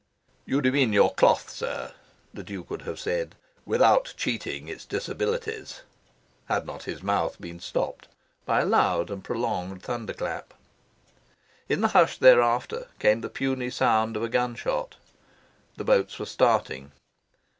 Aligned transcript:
"You 0.47 0.61
demean 0.63 0.93
your 0.93 1.13
cloth, 1.13 1.51
sir," 1.51 1.91
the 2.33 2.41
Duke 2.41 2.71
would 2.71 2.81
have 2.81 2.99
said, 2.99 3.35
"without 3.67 4.15
cheating 4.17 4.67
its 4.67 4.83
disabilities," 4.83 5.81
had 6.45 6.65
not 6.65 6.85
his 6.85 7.03
mouth 7.03 7.39
been 7.39 7.59
stopped 7.59 8.07
by 8.43 8.61
a 8.61 8.65
loud 8.65 9.11
and 9.11 9.23
prolonged 9.23 9.83
thunder 9.83 10.13
clap. 10.13 10.55
In 11.69 11.81
the 11.81 11.89
hush 11.89 12.17
thereafter, 12.17 12.87
came 12.97 13.21
the 13.21 13.29
puny 13.29 13.69
sound 13.69 14.17
of 14.17 14.23
a 14.23 14.27
gunshot. 14.29 14.95
The 15.77 15.83
boats 15.85 16.17
were 16.17 16.25
starting. 16.25 16.91